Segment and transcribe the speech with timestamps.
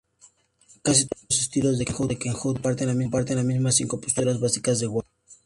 [0.81, 5.13] Casi todos los estilos de kenjutsu comparten las mismas cinco posturas básicas de guardia.